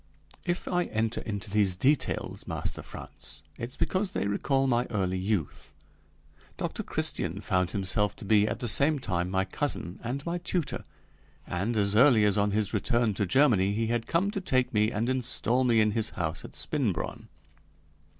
If 0.47 0.67
I 0.67 0.85
enter 0.85 1.21
into 1.21 1.51
these 1.51 1.75
details, 1.75 2.47
Master 2.47 2.81
Frantz, 2.81 3.43
it's 3.59 3.77
because 3.77 4.13
they 4.13 4.25
recall 4.25 4.65
my 4.65 4.85
early 4.89 5.19
youth; 5.19 5.75
Dr. 6.57 6.81
Christian 6.81 7.39
found 7.39 7.69
himself 7.69 8.15
to 8.15 8.25
be 8.25 8.47
at 8.47 8.61
the 8.61 8.67
same 8.67 8.97
time 8.97 9.29
my 9.29 9.45
cousin 9.45 9.99
and 10.03 10.25
my 10.25 10.39
tutor, 10.39 10.85
and 11.45 11.75
as 11.75 11.95
early 11.95 12.25
as 12.25 12.35
on 12.35 12.49
his 12.49 12.73
return 12.73 13.13
to 13.13 13.27
Germany 13.27 13.73
he 13.73 13.89
had 13.93 14.07
come 14.07 14.31
to 14.31 14.41
take 14.41 14.73
me 14.73 14.89
and 14.91 15.07
install 15.07 15.63
me 15.63 15.79
in 15.79 15.91
his 15.91 16.09
house 16.09 16.43
at 16.43 16.55
Spinbronn. 16.55 17.27